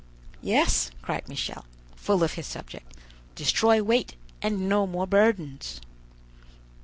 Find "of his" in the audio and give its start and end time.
2.23-2.47